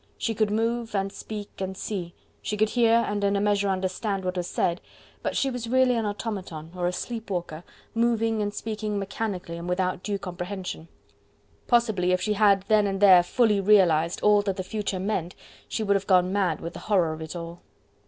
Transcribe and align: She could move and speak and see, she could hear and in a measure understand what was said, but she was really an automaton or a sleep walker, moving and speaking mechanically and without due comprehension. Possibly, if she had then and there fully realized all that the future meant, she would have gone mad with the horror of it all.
She 0.17 0.33
could 0.33 0.49
move 0.49 0.95
and 0.95 1.13
speak 1.13 1.61
and 1.61 1.77
see, 1.77 2.15
she 2.41 2.57
could 2.57 2.69
hear 2.69 3.05
and 3.07 3.23
in 3.23 3.35
a 3.35 3.39
measure 3.39 3.69
understand 3.69 4.25
what 4.25 4.35
was 4.35 4.47
said, 4.47 4.81
but 5.21 5.37
she 5.37 5.51
was 5.51 5.69
really 5.69 5.93
an 5.95 6.07
automaton 6.07 6.71
or 6.75 6.87
a 6.87 6.91
sleep 6.91 7.29
walker, 7.29 7.63
moving 7.93 8.41
and 8.41 8.51
speaking 8.51 8.97
mechanically 8.97 9.57
and 9.59 9.69
without 9.69 10.01
due 10.01 10.17
comprehension. 10.17 10.87
Possibly, 11.67 12.13
if 12.13 12.19
she 12.19 12.33
had 12.33 12.65
then 12.67 12.87
and 12.87 12.99
there 12.99 13.21
fully 13.21 13.61
realized 13.61 14.23
all 14.23 14.41
that 14.41 14.57
the 14.57 14.63
future 14.63 14.99
meant, 14.99 15.35
she 15.67 15.83
would 15.83 15.95
have 15.95 16.07
gone 16.07 16.33
mad 16.33 16.61
with 16.61 16.73
the 16.73 16.79
horror 16.79 17.13
of 17.13 17.21
it 17.21 17.35
all. 17.35 17.61